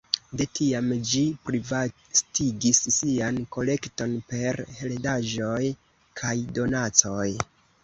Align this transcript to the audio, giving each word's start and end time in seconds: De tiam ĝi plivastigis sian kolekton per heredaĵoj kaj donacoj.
De 0.39 0.45
tiam 0.59 0.87
ĝi 1.09 1.19
plivastigis 1.49 2.79
sian 2.97 3.39
kolekton 3.57 4.17
per 4.33 4.59
heredaĵoj 4.81 5.71
kaj 6.23 6.35
donacoj. 6.59 7.31